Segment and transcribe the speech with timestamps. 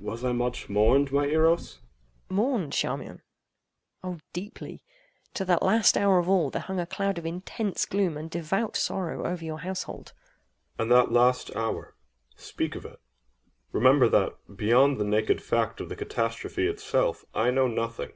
[0.00, 1.78] Was I much mourned, my Eiros?
[1.78, 1.78] EIROS.
[2.28, 4.82] Mourned, Charmion?—oh deeply.
[5.34, 8.74] To that last hour of all, there hung a cloud of intense gloom and devout
[8.74, 10.14] sorrow over your household.
[10.78, 10.80] CHARMION.
[10.80, 12.98] And that last hour—speak of it.
[13.70, 18.10] Remember that, beyond the naked fact of the catastrophe itself, I know nothing.